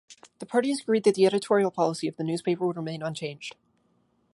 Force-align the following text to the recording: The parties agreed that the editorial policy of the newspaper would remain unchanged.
The 0.39 0.47
parties 0.47 0.81
agreed 0.81 1.03
that 1.03 1.13
the 1.13 1.27
editorial 1.27 1.69
policy 1.69 2.07
of 2.07 2.15
the 2.15 2.23
newspaper 2.23 2.65
would 2.65 2.75
remain 2.77 3.03
unchanged. 3.03 3.55